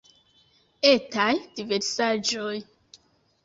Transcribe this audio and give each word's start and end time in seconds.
Etaj 0.93 1.37
diversaĵoj. 1.61 2.59